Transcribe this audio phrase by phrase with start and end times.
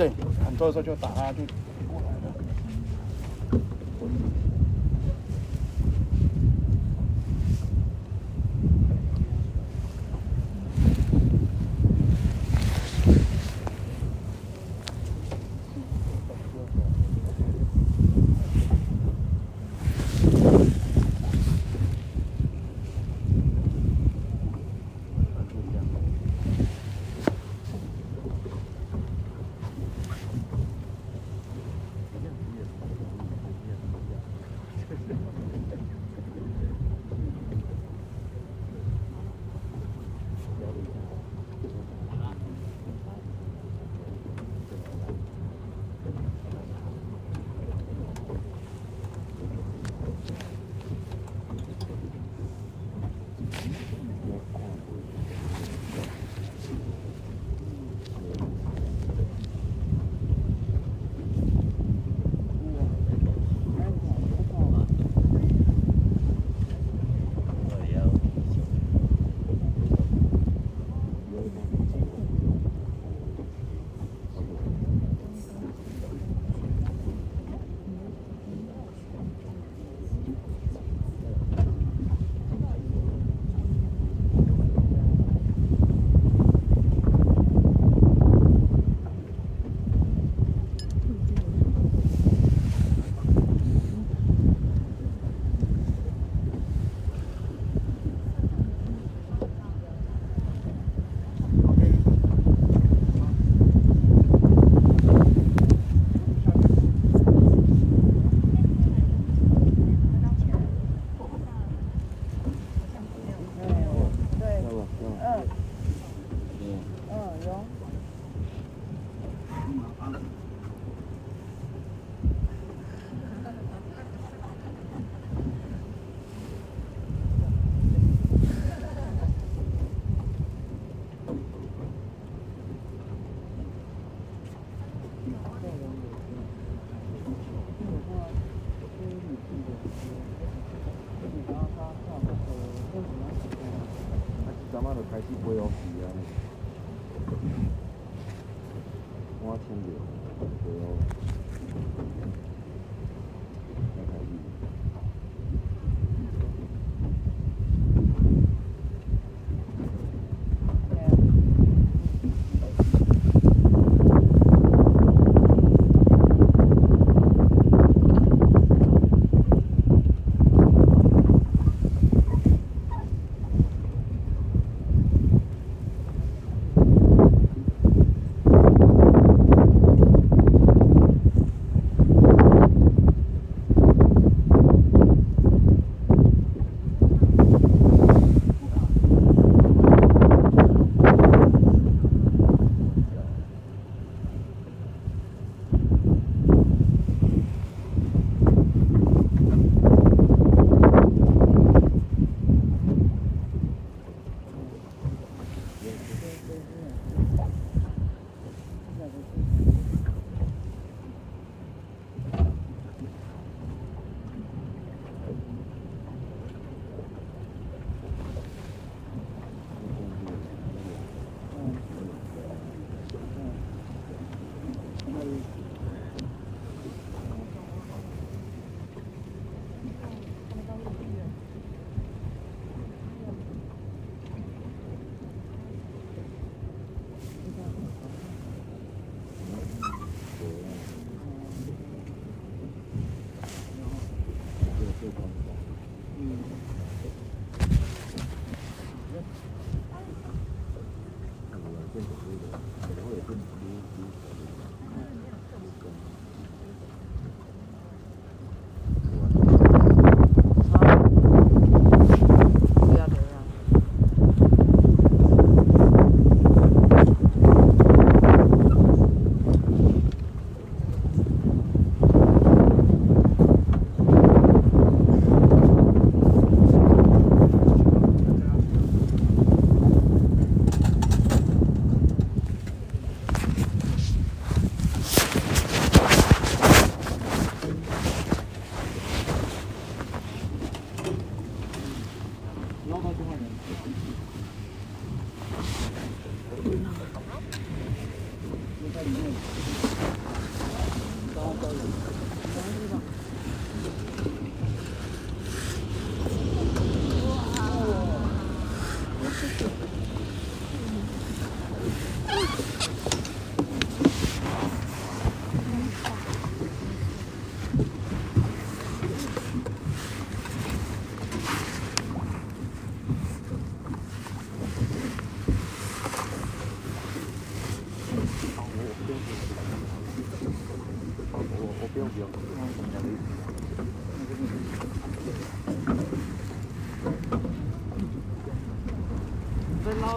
[0.00, 0.10] 对，
[0.42, 1.42] 很多时候就打他就。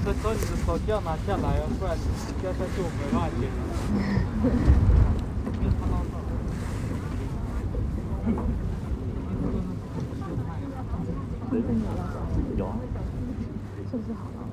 [0.05, 1.95] 这时候你的手机要拿下来哦，不然
[2.41, 3.47] 掉下去我没办法捡。
[12.57, 12.75] 有啊，
[13.89, 14.52] 设施好了。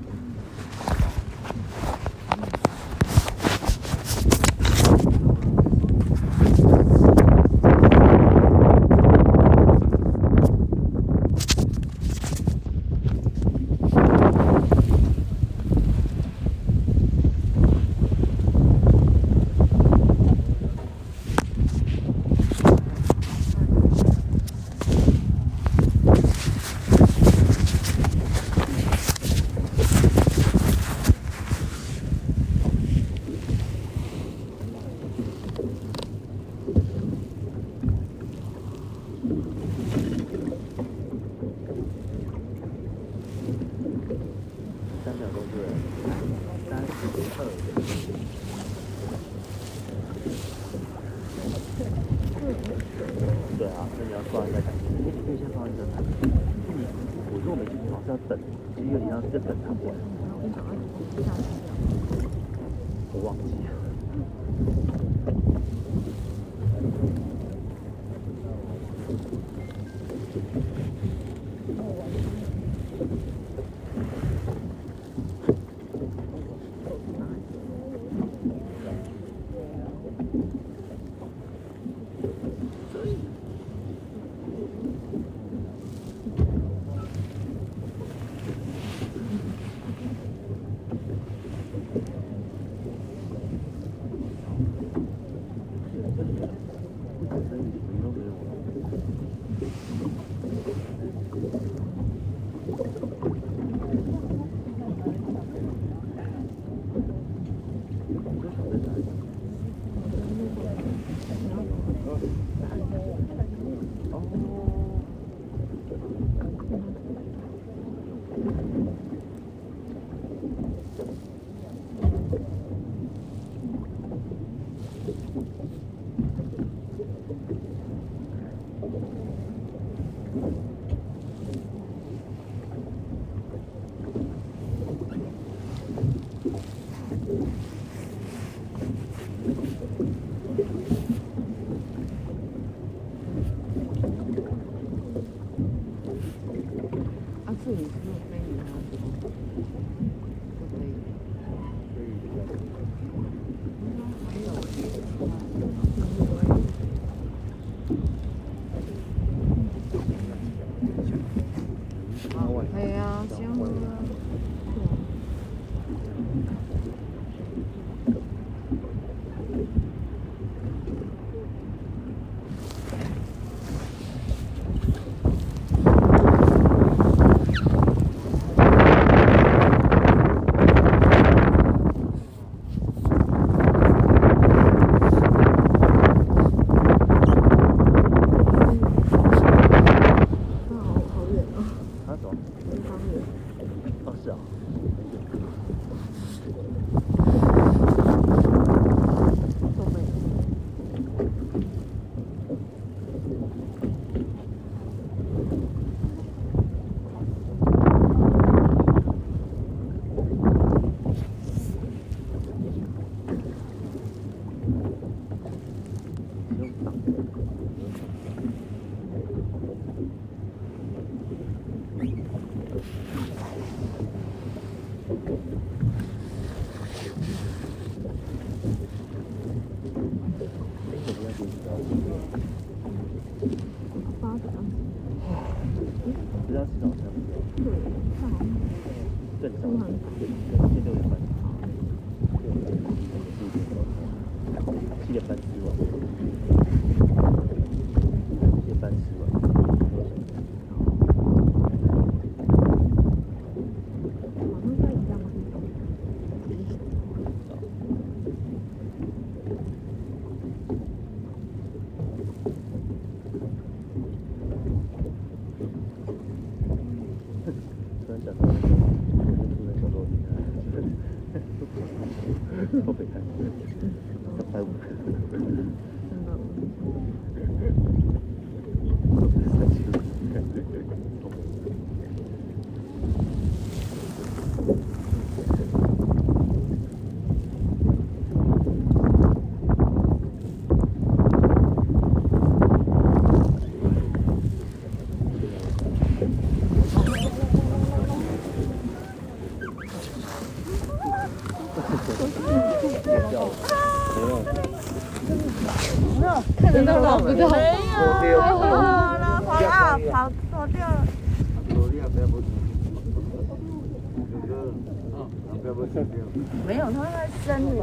[316.67, 317.83] 没有，他那真的。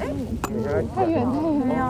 [0.00, 0.02] 哎，
[0.94, 1.80] 太远太远没有。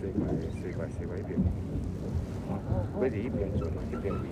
[0.00, 0.18] 水怪
[0.60, 1.30] 水怪水怪一边，
[2.98, 4.24] 佢哋一边做嘛，一边变。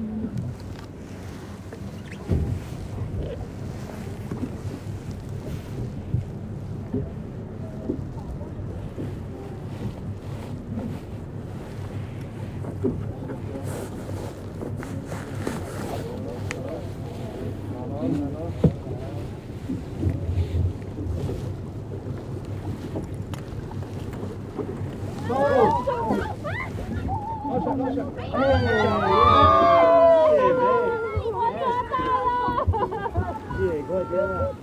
[33.58, 34.54] 姐，快点了！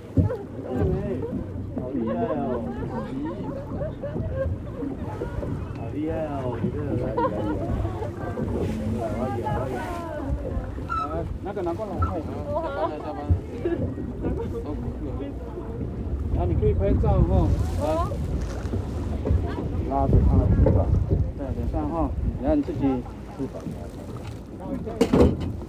[1.76, 2.64] 好厉害哦！
[5.76, 6.42] 好厉害哦！
[6.62, 7.20] 你这个来来
[9.36, 9.44] 来，
[11.12, 12.08] 来，那个拿过来，快！
[12.20, 13.30] 下班了，下班了。
[16.32, 17.32] 然后你可以拍照哈，
[17.82, 17.86] 来，
[19.90, 20.86] 拉着他的翅膀，
[21.36, 22.08] 对，脸上哈，
[22.42, 22.80] 然后你自己
[23.36, 23.60] 翅膀，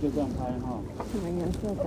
[0.01, 0.79] 就这样拍哈。
[1.11, 1.81] 什么颜色的？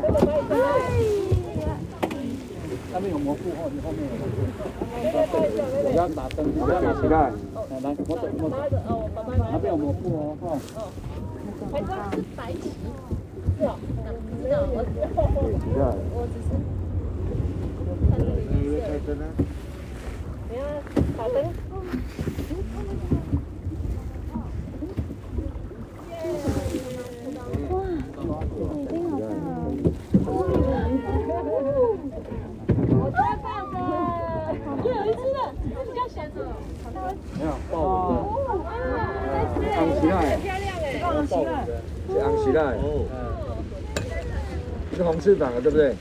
[2.92, 4.37] 那边有蘑菇哦，你后面有蘑菇。
[5.88, 7.31] 不要打灯，不要打起来。
[7.31, 8.57] 来来，我走我走。
[9.53, 10.44] 那边有蘑菇哦，哈。
[11.70, 12.70] 拍照是白旗，
[13.59, 13.79] 是哦，
[14.42, 14.88] 知道我知
[15.79, 15.83] 道，
[16.14, 16.48] 我只是
[18.09, 18.50] 看那个颜
[19.05, 19.09] 色。
[20.50, 20.61] 你要
[21.16, 21.37] 打灯。
[32.92, 33.74] 我抓到的，
[34.85, 35.38] 又有一只了，
[35.74, 36.37] 它比较小的。
[37.38, 37.75] 没有豹
[38.09, 38.14] 纹
[39.61, 40.14] 的，昂起来，
[41.01, 41.49] 放起来。
[42.11, 42.59] 是昂起来，
[44.96, 45.94] 是红翅膀的，对不对？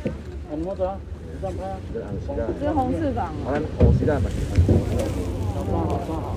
[0.51, 0.97] 我摸着啊，
[1.41, 1.61] 这样拍，
[1.93, 4.29] 是昂起来，这是红翅膀好像红起来嘛。
[5.69, 6.27] 抓好抓好。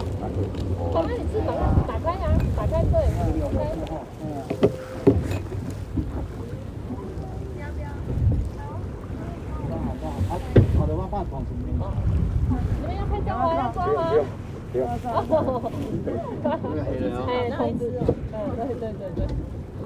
[0.93, 1.49] 好，那你翅膀
[1.89, 3.59] 打开呀，打开对，打开。
[9.69, 10.31] 抓好抓好，好，
[10.79, 11.67] 好的话放床前面。
[11.73, 13.41] 你们要拍照吗？
[13.57, 13.99] 要抓吗？
[14.73, 14.89] 不用，
[16.43, 17.17] 那黑人啊。
[17.29, 17.93] 哎，通知，
[18.33, 19.21] 嗯，对对对对，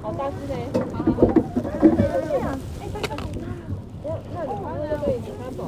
[0.00, 0.54] 好大只呢。
[0.94, 1.20] 好好好。
[2.80, 3.18] 哎，这个好。
[4.32, 5.58] 那你那就可以请他走。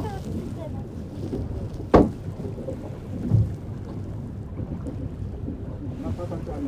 [6.00, 6.64] 那快快抓你。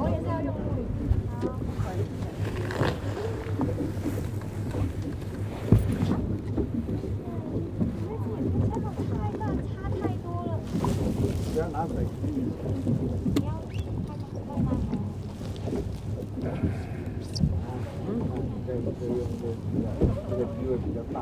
[0.00, 0.80] 我也是要用录影。
[11.52, 11.92] 不要拿水。
[18.66, 19.12] 这个是用
[20.28, 21.16] 这个机会比较大。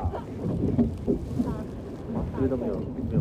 [2.39, 2.43] 这
[3.11, 3.21] 边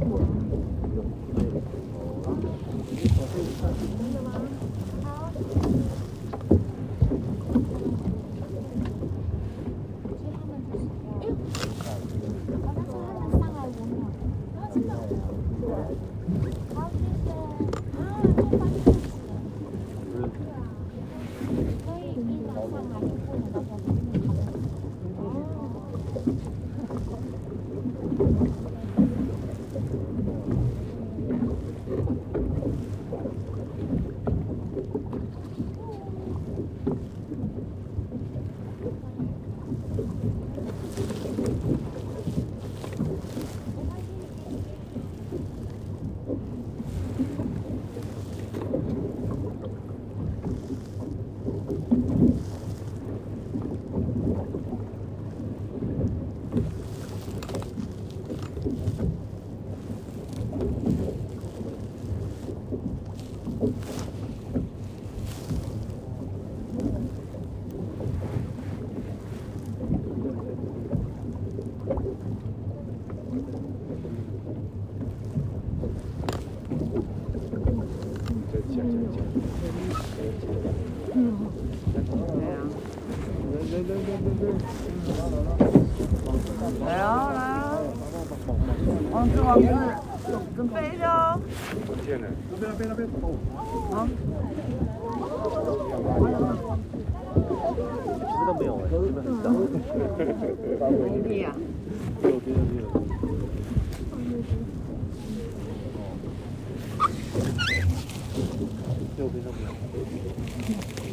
[109.17, 109.69] 右边都没有。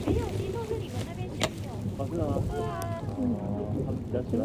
[0.06, 1.70] 没有，其实是你们那边先有。
[2.02, 2.42] 啊，吗？
[2.50, 2.66] 对啊。
[3.20, 3.22] 嗯。
[3.86, 4.40] 他们比较喜欢。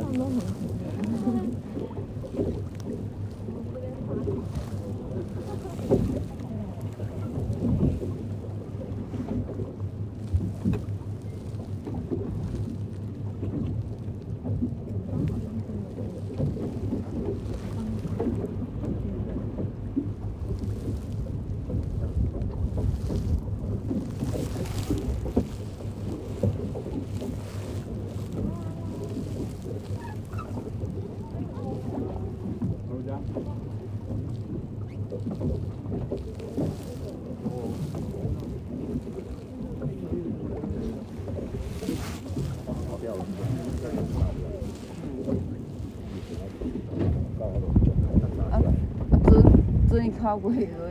[50.28, 50.87] 包过你的。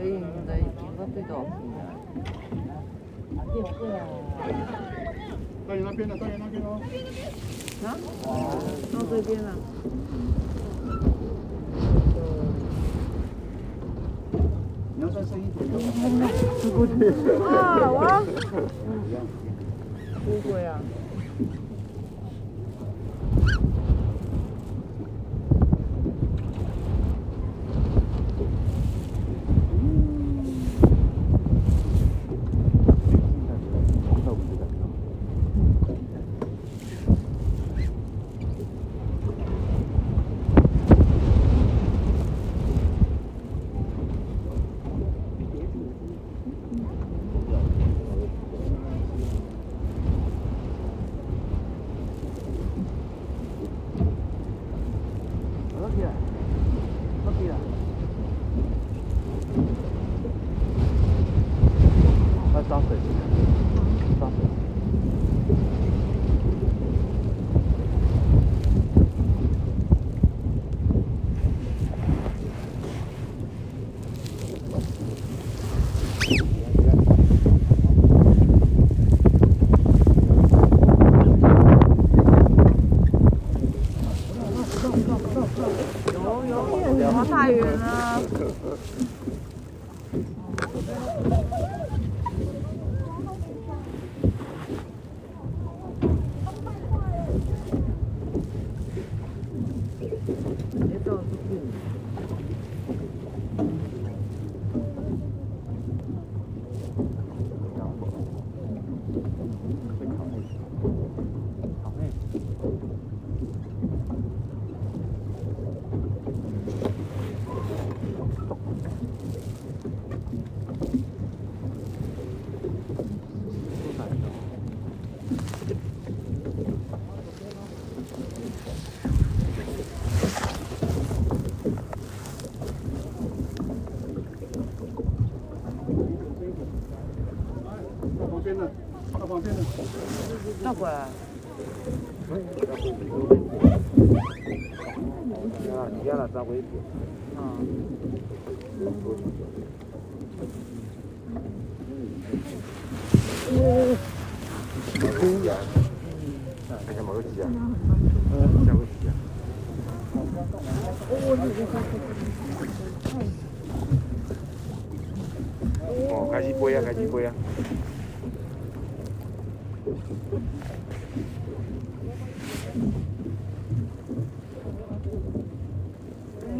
[166.09, 167.33] 哦，开始飞呀，开始飞呀！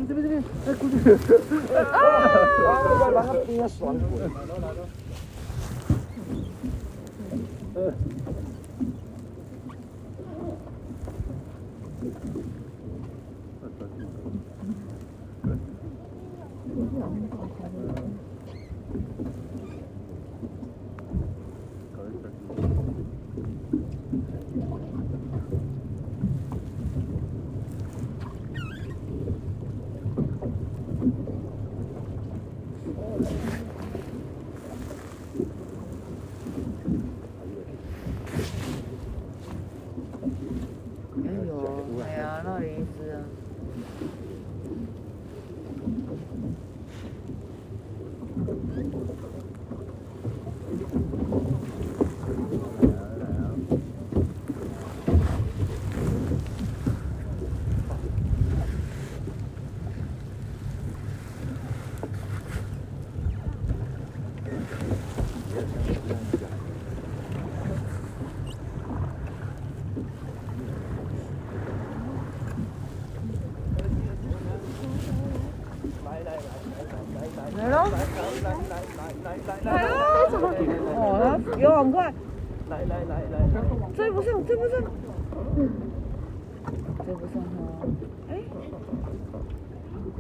[0.08, 0.96] 这边这边，哎，过去！
[1.76, 1.80] 啊！
[2.66, 3.20] 哇，我，来！
[4.60, 4.68] 来
[7.86, 7.92] 来。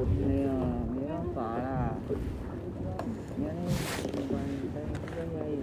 [0.05, 0.49] 没有，
[0.93, 1.95] 没办法啦。
[3.35, 3.73] 你看那机
[4.29, 4.31] 关，
[5.07, 5.59] 它它也有。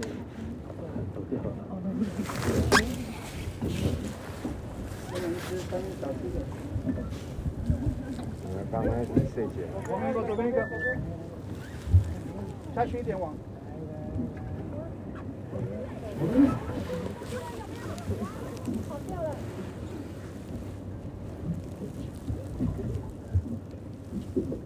[8.43, 9.55] 我们刚刚去设计。
[9.85, 10.57] 左边一个，左边个。
[12.75, 13.33] 再去一点往。
[18.89, 19.29] 跑掉了。
[24.15, 24.64] Thank you.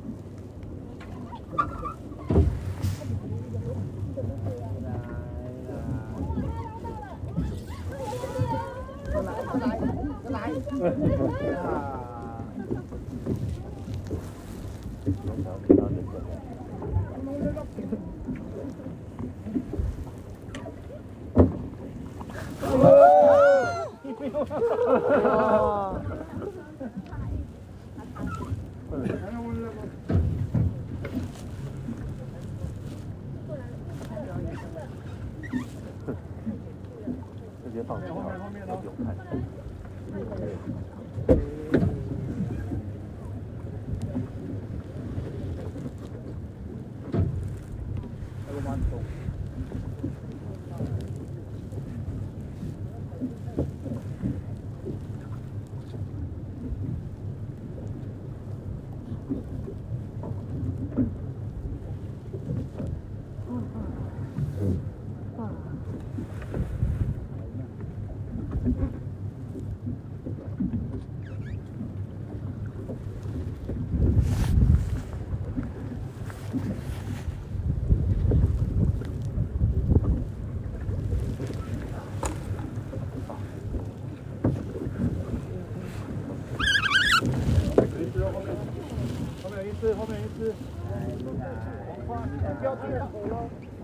[92.63, 93.09] 要去了。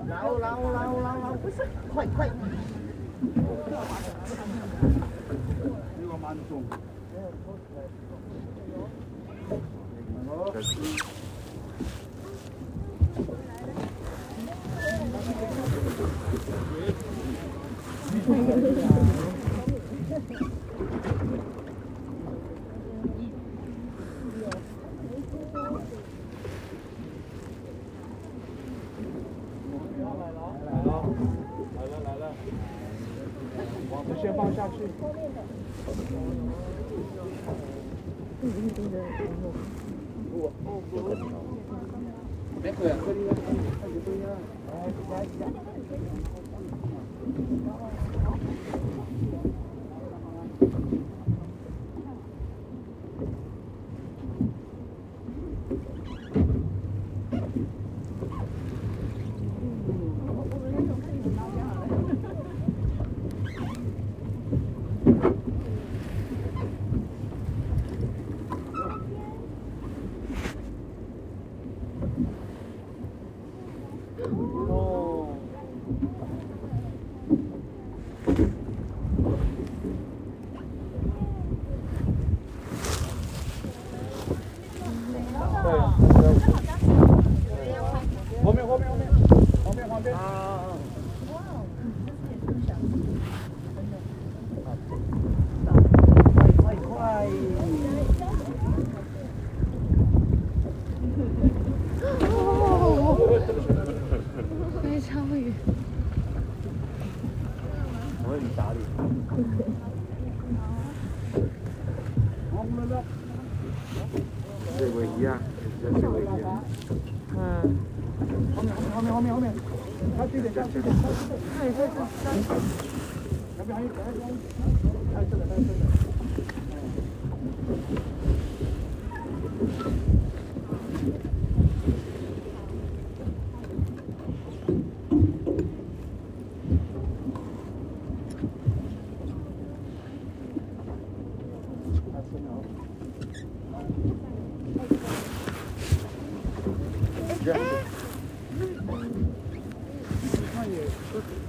[0.07, 2.29] 然后，然后，然后，然后，不是，快快。
[5.99, 6.35] 这个蛮。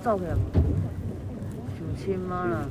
[0.06, 0.38] 抱千来了
[1.96, 2.64] 亲妈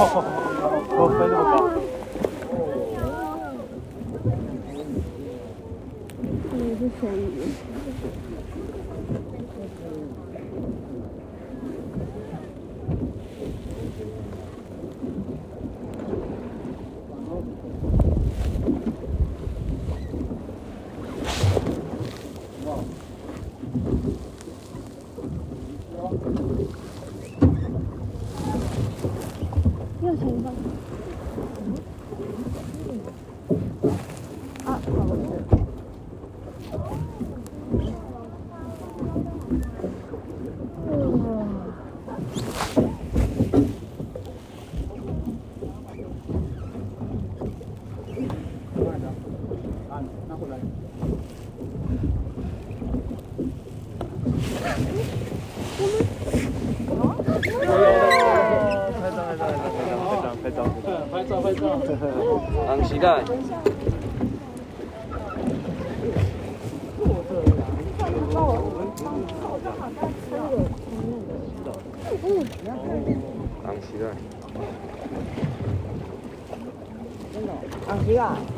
[0.00, 0.27] Oh.
[62.98, 63.22] 鸡蛋。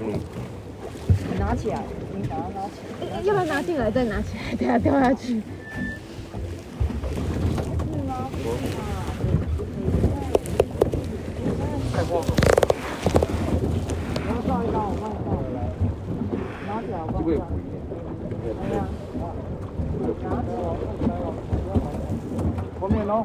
[0.00, 0.18] 嗯，
[1.38, 1.82] 拿起来。
[3.24, 4.54] 要不要拿进来再拿起来？
[4.56, 5.42] 等下掉下去。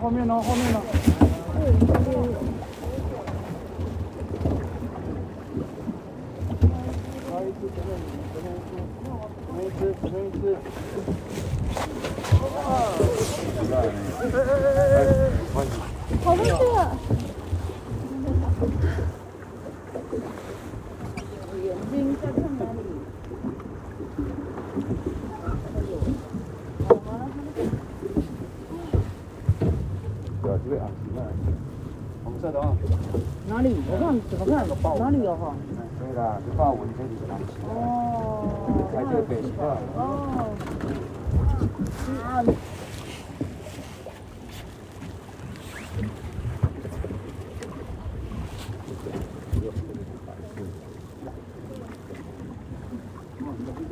[0.05, 0.35] 后面呢？
[0.39, 0.94] 后面呢？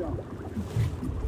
[0.03, 1.22] じゃん。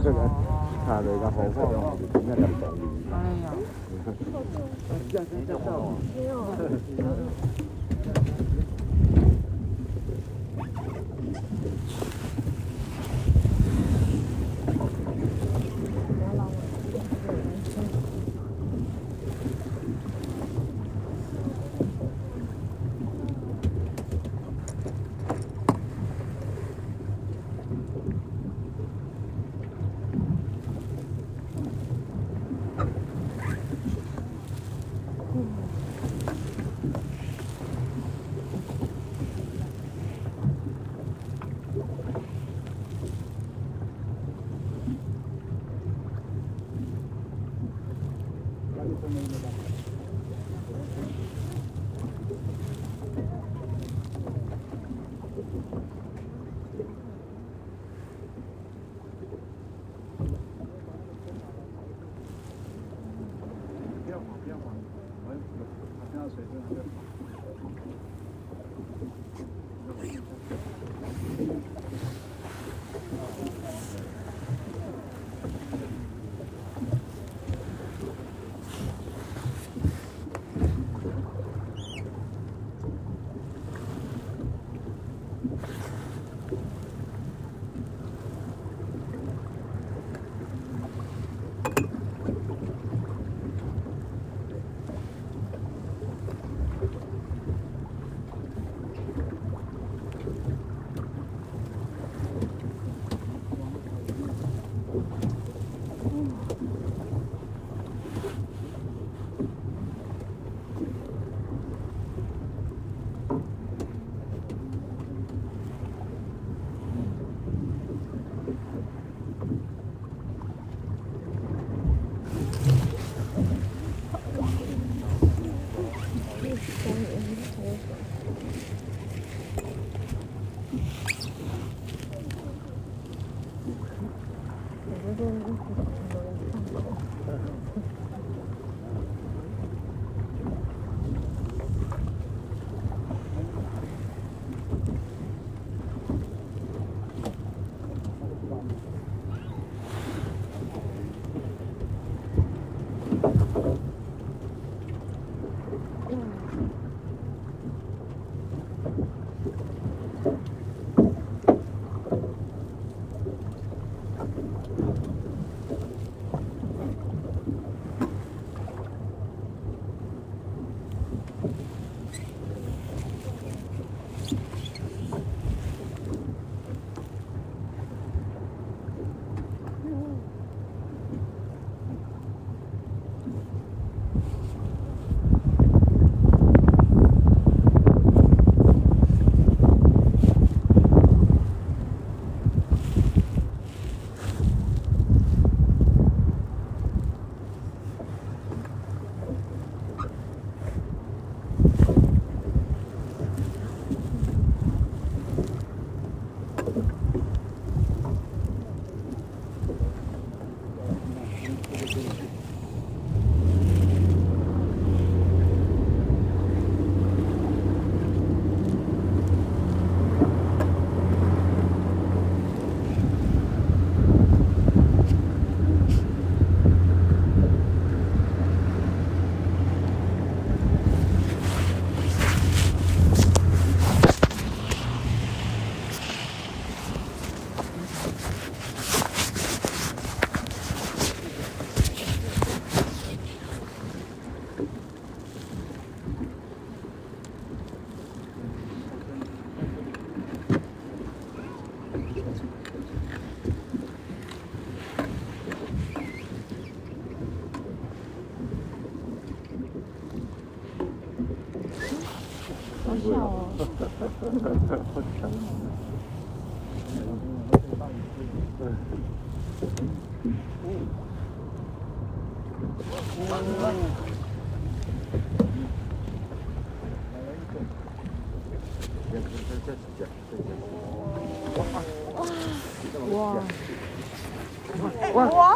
[0.00, 0.18] 这个，
[0.86, 1.42] 看这，个好
[1.80, 1.87] 好，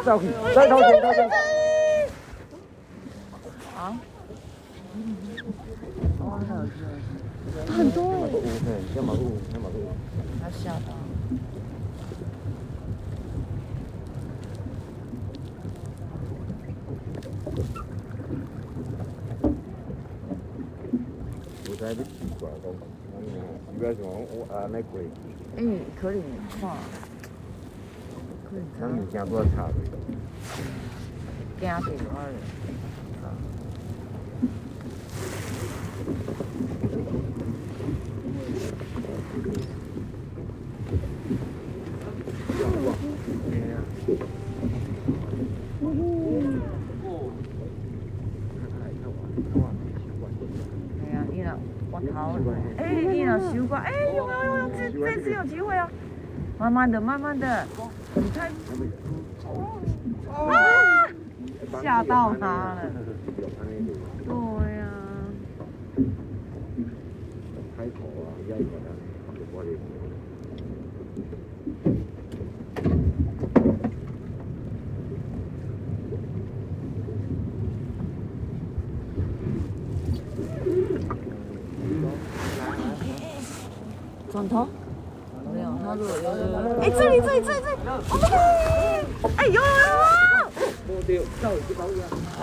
[0.05, 1.31] 再偷钱，再。
[7.69, 8.31] 很多哎、欸！
[8.33, 8.41] 对，
[8.93, 9.39] 先马路，
[10.53, 10.73] 先。
[21.69, 23.75] 我在奇怪，的，我
[24.83, 25.01] 过。
[25.57, 26.21] 嗯，可以，
[26.63, 26.77] 哇。
[28.79, 29.71] 咱物件拄啊差袂，
[31.59, 32.25] 惊死我了。
[43.51, 43.55] 哎
[51.15, 51.49] 呀，伊若
[51.91, 52.15] 我头，
[52.77, 52.81] 哎，
[53.15, 55.89] 伊若修过，哎，有有有有，这这次有机会啊！
[56.59, 57.67] 慢慢的，慢慢的，
[58.15, 58.51] 你看，
[60.29, 61.09] 啊，
[61.83, 62.83] 吓到他了。
[64.27, 64.33] 对
[64.77, 64.81] 呀。
[84.31, 84.67] 转头？
[85.53, 86.57] 没有，他说有有有。
[86.81, 87.72] 哎，这里这里这里这里，哦，
[89.37, 89.61] 哎有有
[90.89, 91.23] 有有。
[92.41, 92.43] 我。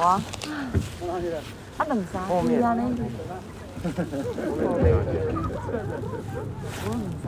[1.78, 2.14] 啊，两三
[2.46, 2.82] 支啊呢？
[6.82, 7.26] 我两三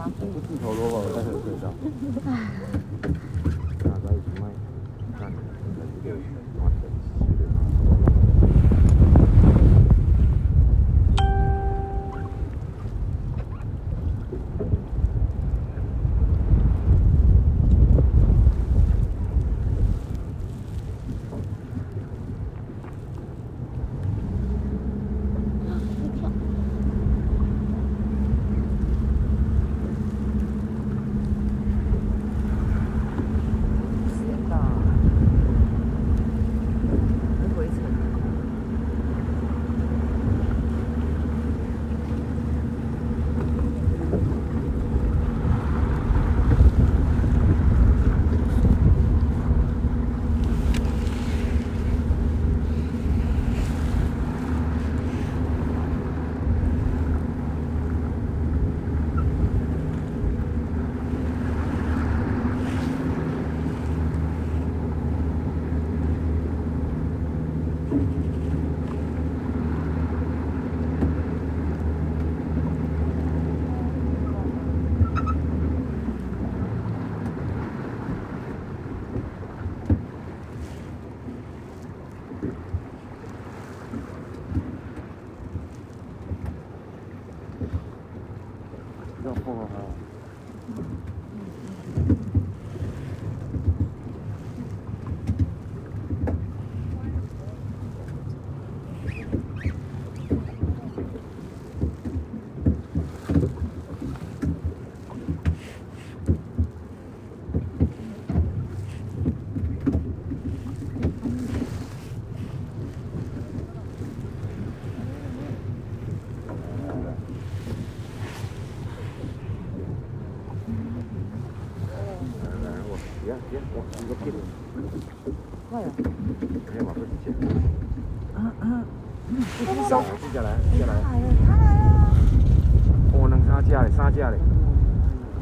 [134.12, 134.38] 三只嘞，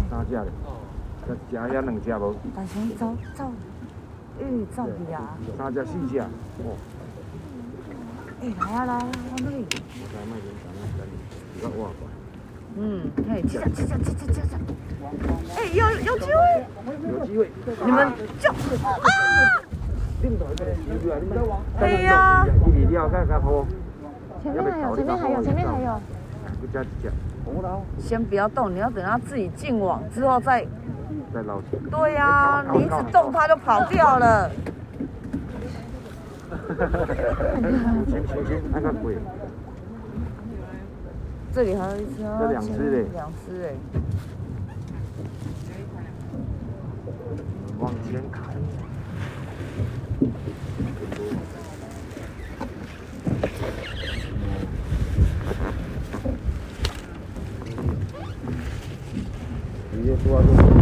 [0.10, 0.52] 三只嘞，三只嘞。
[1.28, 2.36] 再加遐两只无？
[2.56, 3.52] 大雄走走，
[4.40, 5.18] 嗯，走去啊。
[5.58, 6.20] 三只四只。
[6.20, 6.78] 哦，
[8.42, 9.66] 哎，来啊来啊，我那里。
[9.96, 10.38] 我再卖
[13.42, 14.52] 下吃下吃下吃下。
[15.58, 16.40] 哎，有有机会。
[17.10, 17.50] 有机会。
[17.86, 17.98] 你们
[18.40, 18.94] 就啊！
[21.80, 23.66] 哎哎呀一米料看看好。
[24.44, 26.00] 前面还有，前面还有，前面还有。
[26.62, 27.12] 不加几只，
[27.98, 30.66] 先不要动，你要等它自己进网之后再。
[31.34, 31.82] 再捞起来。
[31.92, 34.50] 对呀，你一直动它就跑掉了。
[38.08, 39.18] 行行行，那个鬼。
[41.52, 42.38] 这里还有一只哦。
[42.40, 43.06] 这两只嘞。
[43.14, 43.74] 两只哎。
[47.80, 48.42] 往前开。
[60.30, 60.79] 直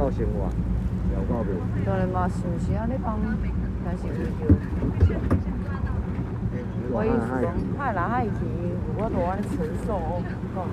[0.00, 0.48] 到生活
[1.10, 1.48] 聊到袂。
[1.84, 2.26] 当然嘛，
[2.74, 2.94] 安尼，
[3.84, 4.04] 但是，
[7.42, 8.32] 讲，太难爱钱，
[8.86, 10.00] 如多安尼承受，
[10.56, 10.64] 讲。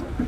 [0.00, 0.27] now.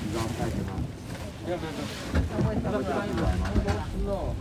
[0.00, 0.72] 几万块钱吗？
[1.44, 1.68] 不要不要，
[2.12, 2.72] 怎么会这么？
[2.72, 4.34] 公司哦，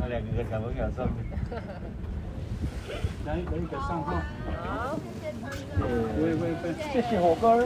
[0.00, 1.06] 那两个小朋友送。
[3.24, 4.02] 来一个一个上。
[4.02, 4.10] 号。
[4.12, 4.98] 好，
[6.18, 7.64] 喂喂喂，谢谢火哥。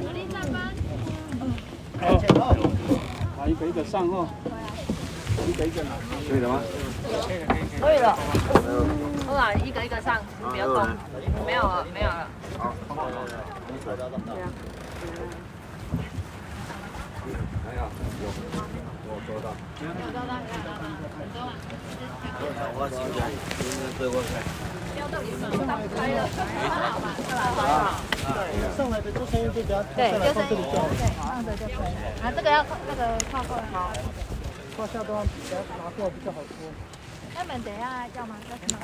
[0.00, 0.72] 努力上班。
[2.00, 2.02] 好，
[3.36, 4.28] 好，一个一个上号，
[5.48, 5.90] 一个一个拿。
[6.28, 6.60] 可以了吗？
[7.80, 8.16] 可以了。
[9.26, 9.34] 好。
[9.34, 10.86] 啦，一个一个上，不要动。
[11.44, 12.28] 没有了，没有了。
[12.56, 12.72] 好。
[17.64, 17.90] 还好，
[18.22, 18.22] 有，
[19.30, 19.48] 我收到。
[22.72, 23.18] 我现在
[23.58, 24.32] 今天对我看。
[25.94, 26.20] 开了。
[28.76, 30.88] 上来的做生意就比较对，就放这里就好。
[30.88, 31.92] 对，放着就可以。
[32.22, 33.62] 啊，这个要那个靠过来。
[33.72, 33.92] 好。
[34.76, 36.50] 胯下都要比较拿过来比较好说。
[37.34, 38.36] 那你们等一下要吗？
[38.50, 38.78] 要什么？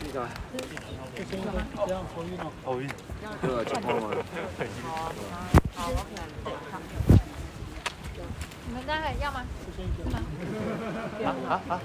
[0.00, 0.28] 去哪？
[1.16, 1.42] 这生意
[1.86, 2.52] 这样头晕哦。
[2.64, 2.88] 头晕。
[3.42, 4.08] 对啊，就泡嘛。
[5.74, 6.08] 好，OK，
[6.44, 7.19] 对，好。
[8.70, 9.42] 你们大概要吗？
[11.24, 11.80] 啊啊啊！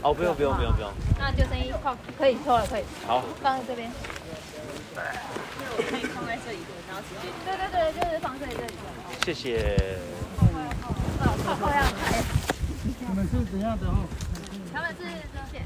[0.00, 0.90] 哦，不用不用不用不用。
[1.18, 2.84] 那就生衣靠可以错了，可以。
[3.06, 3.22] 好。
[3.42, 3.90] 放在这边。
[5.76, 6.58] 可以放在这里，
[6.88, 7.28] 然后直接。
[7.44, 8.72] 对对对，就是放在这里。
[9.26, 10.00] 谢谢。
[11.20, 12.24] 好，靠靠要开。
[12.82, 14.08] 你们是怎样的哦？
[14.72, 15.60] 他们是这些。